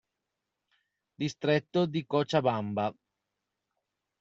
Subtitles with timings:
[1.13, 2.91] Distretto di Cochabamba